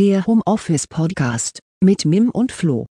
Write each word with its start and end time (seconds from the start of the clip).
Der 0.00 0.24
Homeoffice 0.26 0.86
Podcast 0.86 1.58
mit 1.82 2.06
Mim 2.06 2.30
und 2.30 2.52
Flo. 2.52 2.86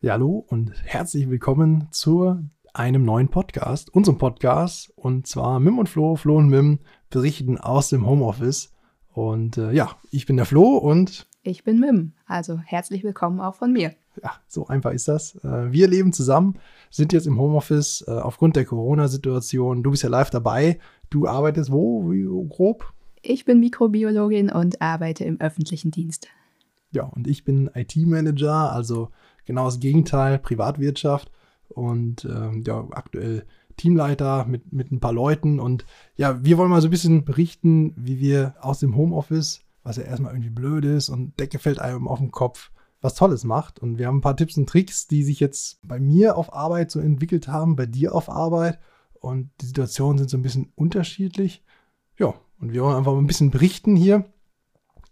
Ja, 0.00 0.12
hallo 0.12 0.42
und 0.48 0.72
herzlich 0.86 1.28
willkommen 1.28 1.88
zu 1.90 2.42
einem 2.72 3.04
neuen 3.04 3.28
Podcast, 3.28 3.92
unserem 3.92 4.16
Podcast. 4.16 4.90
Und 4.96 5.26
zwar 5.26 5.60
Mim 5.60 5.78
und 5.78 5.90
Flo, 5.90 6.16
Flo 6.16 6.38
und 6.38 6.48
Mim 6.48 6.78
berichten 7.10 7.58
aus 7.58 7.90
dem 7.90 8.06
Homeoffice. 8.06 8.74
Und 9.12 9.58
äh, 9.58 9.70
ja, 9.72 9.98
ich 10.10 10.24
bin 10.24 10.38
der 10.38 10.46
Flo 10.46 10.78
und 10.78 11.28
Ich 11.42 11.62
bin 11.62 11.78
Mim, 11.78 12.14
also 12.24 12.56
herzlich 12.64 13.04
willkommen 13.04 13.40
auch 13.40 13.56
von 13.56 13.70
mir. 13.70 13.94
Ja, 14.22 14.32
so 14.46 14.66
einfach 14.66 14.92
ist 14.92 15.08
das. 15.08 15.36
Äh, 15.44 15.72
wir 15.72 15.88
leben 15.88 16.12
zusammen, 16.12 16.58
sind 16.90 17.12
jetzt 17.12 17.26
im 17.26 17.38
Homeoffice 17.38 18.04
äh, 18.06 18.12
aufgrund 18.12 18.56
der 18.56 18.64
Corona-Situation. 18.64 19.82
Du 19.82 19.90
bist 19.90 20.02
ja 20.02 20.08
live 20.08 20.30
dabei. 20.30 20.78
Du 21.10 21.26
arbeitest 21.26 21.70
wo, 21.70 22.10
wie 22.10 22.24
grob? 22.48 22.92
Ich 23.22 23.44
bin 23.44 23.60
Mikrobiologin 23.60 24.50
und 24.50 24.80
arbeite 24.80 25.24
im 25.24 25.40
öffentlichen 25.40 25.90
Dienst. 25.90 26.28
Ja, 26.90 27.04
und 27.04 27.26
ich 27.26 27.44
bin 27.44 27.70
IT-Manager, 27.74 28.72
also 28.72 29.10
genau 29.44 29.66
das 29.66 29.80
Gegenteil, 29.80 30.38
Privatwirtschaft 30.38 31.30
und 31.68 32.24
ähm, 32.24 32.62
ja, 32.66 32.86
aktuell 32.90 33.44
Teamleiter 33.76 34.44
mit, 34.44 34.72
mit 34.72 34.90
ein 34.90 35.00
paar 35.00 35.12
Leuten. 35.12 35.60
Und 35.60 35.84
ja, 36.16 36.44
wir 36.44 36.58
wollen 36.58 36.70
mal 36.70 36.80
so 36.80 36.88
ein 36.88 36.90
bisschen 36.92 37.24
berichten, 37.24 37.94
wie 37.96 38.18
wir 38.18 38.54
aus 38.60 38.80
dem 38.80 38.96
Homeoffice, 38.96 39.60
was 39.82 39.96
ja 39.96 40.04
erstmal 40.04 40.32
irgendwie 40.32 40.50
blöd 40.50 40.84
ist 40.84 41.08
und 41.08 41.38
Decke 41.40 41.58
fällt 41.58 41.78
einem 41.78 42.08
auf 42.08 42.18
den 42.18 42.30
Kopf, 42.30 42.70
was 43.00 43.14
Tolles 43.14 43.44
macht. 43.44 43.78
Und 43.78 43.98
wir 43.98 44.06
haben 44.06 44.18
ein 44.18 44.22
paar 44.22 44.36
Tipps 44.36 44.56
und 44.56 44.68
Tricks, 44.68 45.06
die 45.06 45.22
sich 45.22 45.40
jetzt 45.40 45.78
bei 45.82 45.98
mir 45.98 46.36
auf 46.36 46.52
Arbeit 46.52 46.90
so 46.90 47.00
entwickelt 47.00 47.48
haben, 47.48 47.76
bei 47.76 47.86
dir 47.86 48.14
auf 48.14 48.28
Arbeit. 48.28 48.78
Und 49.14 49.50
die 49.60 49.66
Situationen 49.66 50.18
sind 50.18 50.30
so 50.30 50.36
ein 50.36 50.42
bisschen 50.42 50.72
unterschiedlich. 50.74 51.64
Ja, 52.18 52.34
und 52.60 52.72
wir 52.72 52.82
wollen 52.82 52.96
einfach 52.96 53.12
mal 53.12 53.18
ein 53.18 53.26
bisschen 53.26 53.50
berichten 53.50 53.96
hier 53.96 54.24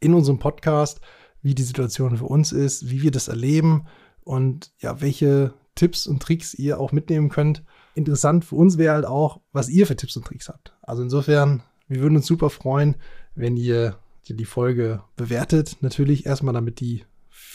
in 0.00 0.14
unserem 0.14 0.38
Podcast, 0.38 1.00
wie 1.42 1.54
die 1.54 1.62
Situation 1.62 2.16
für 2.16 2.24
uns 2.24 2.52
ist, 2.52 2.90
wie 2.90 3.02
wir 3.02 3.10
das 3.10 3.28
erleben 3.28 3.86
und 4.24 4.72
ja, 4.78 5.00
welche 5.00 5.54
Tipps 5.76 6.06
und 6.06 6.20
Tricks 6.20 6.54
ihr 6.54 6.80
auch 6.80 6.90
mitnehmen 6.90 7.28
könnt. 7.28 7.62
Interessant 7.94 8.44
für 8.44 8.56
uns 8.56 8.78
wäre 8.78 8.94
halt 8.94 9.06
auch, 9.06 9.40
was 9.52 9.68
ihr 9.68 9.86
für 9.86 9.94
Tipps 9.94 10.16
und 10.16 10.26
Tricks 10.26 10.48
habt. 10.48 10.74
Also 10.82 11.02
insofern, 11.02 11.62
wir 11.86 12.00
würden 12.00 12.16
uns 12.16 12.26
super 12.26 12.50
freuen, 12.50 12.96
wenn 13.34 13.56
ihr 13.56 13.98
die 14.28 14.44
Folge 14.44 15.02
bewertet. 15.16 15.76
Natürlich 15.80 16.26
erstmal, 16.26 16.54
damit 16.54 16.80
die 16.80 17.04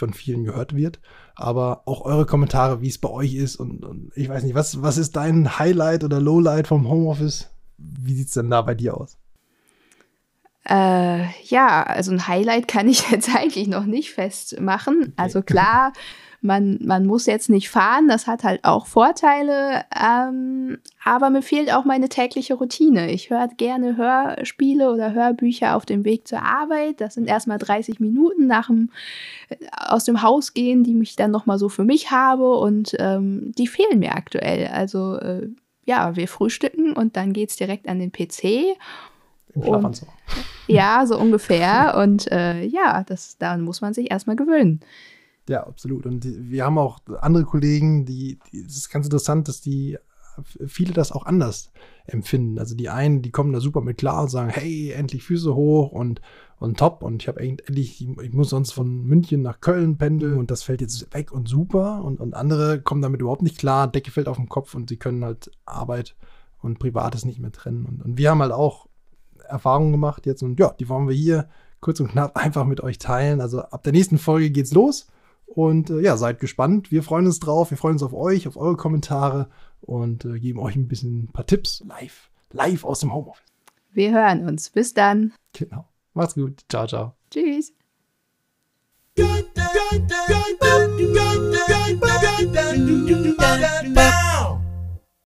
von 0.02 0.13
vielen 0.13 0.44
gehört 0.44 0.75
wird, 0.75 0.99
aber 1.35 1.83
auch 1.85 2.02
eure 2.02 2.25
Kommentare, 2.25 2.81
wie 2.81 2.89
es 2.89 2.97
bei 2.97 3.09
euch 3.09 3.35
ist 3.35 3.55
und, 3.55 3.85
und 3.85 4.11
ich 4.16 4.27
weiß 4.27 4.44
nicht, 4.44 4.55
was, 4.55 4.81
was 4.81 4.97
ist 4.97 5.16
dein 5.16 5.59
Highlight 5.59 6.03
oder 6.03 6.19
Lowlight 6.19 6.67
vom 6.67 6.89
Homeoffice? 6.89 7.52
Wie 7.77 8.16
sieht 8.16 8.27
es 8.27 8.33
denn 8.33 8.49
da 8.49 8.63
bei 8.63 8.73
dir 8.73 8.97
aus? 8.97 9.17
Äh, 10.67 11.25
ja, 11.44 11.83
also 11.83 12.11
ein 12.11 12.27
Highlight 12.27 12.67
kann 12.67 12.89
ich 12.89 13.09
jetzt 13.11 13.33
eigentlich 13.35 13.67
noch 13.67 13.85
nicht 13.85 14.11
festmachen. 14.11 15.13
Also 15.17 15.44
klar, 15.44 15.94
man, 16.42 16.80
man 16.81 17.06
muss 17.06 17.28
jetzt 17.28 17.50
nicht 17.50 17.70
fahren, 17.70 18.08
das 18.08 18.25
hat 18.25 18.44
halt 18.44 18.64
auch 18.64 18.88
Vorteile, 18.88 19.86
ähm, 19.95 20.80
aber 21.03 21.30
mir 21.30 21.44
fehlt 21.44 21.72
auch 21.72 21.86
meine 21.86 22.09
tägliche 22.09 22.56
Routine. 22.56 23.11
Ich 23.11 23.30
höre 23.30 23.47
gerne 23.47 23.95
Hörspiele 23.95 24.92
oder 24.92 25.14
Hörbücher 25.14 25.75
auf 25.75 25.86
dem 25.86 26.03
Weg 26.03 26.28
zur 26.28 26.42
Arbeit. 26.42 27.00
Das 27.00 27.14
sind 27.14 27.28
erstmal 27.28 27.59
30 27.59 28.00
Minuten 28.00 28.47
nach 28.47 28.67
dem 28.67 28.89
äh, 29.50 29.56
aus 29.72 30.03
dem 30.03 30.23
Haus 30.23 30.56
gehen, 30.56 30.84
die 30.84 30.95
mich 30.95 31.16
dann 31.16 31.30
nochmal 31.30 31.59
so 31.59 31.69
für 31.69 31.84
mich 31.84 32.09
habe 32.09 32.58
und 32.58 32.95
ähm, 32.97 33.52
die 33.58 33.67
fehlen 33.67 34.00
mir 34.00 34.16
aktuell. 34.16 34.67
Also 34.67 35.17
äh, 35.17 35.47
ja, 35.86 36.16
wir 36.16 36.28
frühstücken 36.28 36.94
und 36.94 37.17
dann 37.17 37.34
geht's 37.34 37.56
direkt 37.56 37.88
an 37.88 38.00
den 38.00 38.12
PC 38.12 38.75
Im 39.53 39.64
Schlafanzug. 39.64 40.09
ja, 40.67 41.06
so 41.06 41.19
ungefähr. 41.19 41.97
Und 42.02 42.31
äh, 42.31 42.64
ja, 42.64 43.03
das, 43.03 43.38
daran 43.38 43.62
muss 43.62 43.81
man 43.81 43.94
sich 43.94 44.09
erstmal 44.09 44.35
gewöhnen. 44.35 44.80
Ja, 45.50 45.66
absolut. 45.66 46.06
Und 46.06 46.24
die, 46.24 46.50
wir 46.50 46.66
haben 46.66 46.78
auch 46.78 47.00
andere 47.19 47.46
Kollegen, 47.46 48.06
die, 48.06 48.40
es 48.53 48.78
ist 48.78 48.90
ganz 48.90 49.06
interessant, 49.06 49.47
dass 49.47 49.62
die 49.62 49.97
viele 50.66 50.94
das 50.94 51.12
auch 51.12 51.25
anders 51.25 51.72
empfinden. 52.06 52.59
Also 52.59 52.75
die 52.75 52.90
einen, 52.90 53.22
die 53.22 53.31
kommen 53.31 53.53
da 53.53 53.59
super 53.59 53.81
mit 53.81 53.97
klar 53.97 54.24
und 54.24 54.30
sagen, 54.30 54.50
hey, 54.50 54.91
endlich 54.91 55.24
Füße 55.24 55.53
hoch 55.56 55.91
und, 55.91 56.22
und 56.57 56.80
top. 56.80 57.03
Und 57.03 57.22
ich 57.22 57.28
habe 57.28 57.41
endlich, 57.41 58.07
ich 58.22 58.34
muss 58.34 58.50
sonst 58.50 58.72
von 58.72 59.03
München 59.03 59.41
nach 59.41 59.62
Köln 59.62 59.97
pendeln 59.97 60.38
und 60.38 60.51
das 60.51 60.63
fällt 60.63 60.81
jetzt 60.81 61.13
weg 61.13 61.31
und 61.31 61.47
super. 61.47 62.03
Und, 62.03 62.19
und 62.19 62.34
andere 62.34 62.81
kommen 62.81 63.01
damit 63.01 63.22
überhaupt 63.22 63.41
nicht 63.41 63.57
klar, 63.57 63.88
Decke 63.88 64.12
fällt 64.12 64.28
auf 64.28 64.38
den 64.38 64.50
Kopf 64.50 64.74
und 64.74 64.90
sie 64.90 64.97
können 64.97 65.24
halt 65.24 65.51
Arbeit 65.66 66.16
und 66.62 66.80
Privates 66.80 67.25
nicht 67.25 67.40
mehr 67.40 67.51
trennen. 67.51 67.85
Und, 67.85 68.01
und 68.01 68.18
wir 68.18 68.30
haben 68.30 68.41
halt 68.41 68.53
auch 68.53 68.88
Erfahrungen 69.47 69.91
gemacht 69.91 70.25
jetzt 70.25 70.44
und 70.44 70.59
ja, 70.59 70.74
die 70.80 70.88
wollen 70.88 71.07
wir 71.07 71.16
hier 71.16 71.50
kurz 71.81 72.00
und 72.00 72.09
knapp 72.09 72.38
einfach 72.41 72.66
mit 72.66 72.81
euch 72.81 73.00
teilen. 73.00 73.41
Also 73.41 73.62
ab 73.62 73.84
der 73.84 73.94
nächsten 73.94 74.18
Folge 74.18 74.51
geht's 74.51 74.74
los. 74.74 75.07
Und 75.53 75.89
äh, 75.89 76.00
ja, 76.00 76.16
seid 76.17 76.39
gespannt. 76.39 76.91
Wir 76.91 77.03
freuen 77.03 77.25
uns 77.25 77.39
drauf. 77.39 77.72
Wir 77.72 77.78
freuen 77.78 77.94
uns 77.94 78.03
auf 78.03 78.13
euch, 78.13 78.47
auf 78.47 78.56
eure 78.56 78.78
Kommentare 78.78 79.50
und 79.81 80.23
äh, 80.25 80.39
geben 80.39 80.59
euch 80.59 80.75
ein 80.75 80.88
bisschen 80.88 81.23
ein 81.23 81.28
paar 81.28 81.45
Tipps 81.45 81.84
live, 81.85 82.29
live 82.51 82.85
aus 82.85 83.01
dem 83.01 83.13
Homeoffice. 83.13 83.45
Wir 83.91 84.12
hören 84.12 84.47
uns. 84.47 84.69
Bis 84.69 84.94
dann. 84.94 85.34
Genau. 85.53 85.88
Macht's 86.13 86.35
gut. 86.35 86.62
Ciao, 86.69 86.88
ciao. 86.88 87.13
Tschüss. 87.29 87.73